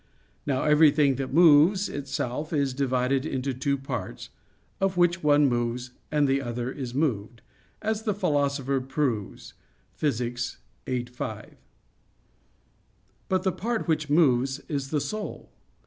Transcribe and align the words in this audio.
Now 0.47 0.63
everything 0.63 1.17
that 1.17 1.31
moves 1.31 1.87
itself 1.87 2.51
is 2.51 2.73
divided 2.73 3.23
into 3.23 3.53
two 3.53 3.77
parts, 3.77 4.29
of 4.79 4.97
which 4.97 5.21
one 5.21 5.45
moves, 5.47 5.91
and 6.11 6.27
the 6.27 6.41
other 6.41 6.71
is 6.71 6.95
moved, 6.95 7.43
as 7.83 8.01
the 8.01 8.15
Philosopher 8.15 8.81
proves 8.81 9.53
(Phys. 9.95 10.57
viii, 10.87 11.05
5). 11.05 11.55
But 13.29 13.43
the 13.43 13.51
part 13.51 13.87
which 13.87 14.09
moves 14.09 14.57
is 14.67 14.89
the 14.89 14.99
soul. 15.01 15.51